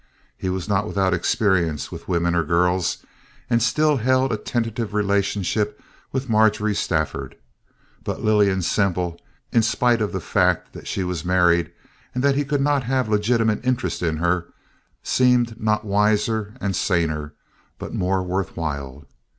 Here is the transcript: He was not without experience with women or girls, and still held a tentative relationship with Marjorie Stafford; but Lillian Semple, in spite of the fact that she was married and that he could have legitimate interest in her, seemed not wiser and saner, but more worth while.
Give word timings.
He 0.35 0.49
was 0.49 0.67
not 0.67 0.87
without 0.87 1.13
experience 1.13 1.91
with 1.91 2.07
women 2.07 2.33
or 2.33 2.43
girls, 2.43 3.05
and 3.51 3.61
still 3.61 3.97
held 3.97 4.31
a 4.31 4.35
tentative 4.37 4.95
relationship 4.95 5.79
with 6.11 6.27
Marjorie 6.27 6.73
Stafford; 6.73 7.35
but 8.03 8.23
Lillian 8.23 8.63
Semple, 8.63 9.21
in 9.51 9.61
spite 9.61 10.01
of 10.01 10.11
the 10.11 10.19
fact 10.19 10.73
that 10.73 10.87
she 10.87 11.03
was 11.03 11.23
married 11.23 11.71
and 12.15 12.23
that 12.23 12.33
he 12.33 12.43
could 12.43 12.65
have 12.65 13.09
legitimate 13.09 13.63
interest 13.63 14.01
in 14.01 14.17
her, 14.17 14.47
seemed 15.03 15.61
not 15.61 15.85
wiser 15.85 16.55
and 16.59 16.75
saner, 16.75 17.33
but 17.77 17.93
more 17.93 18.23
worth 18.23 18.57
while. 18.57 19.05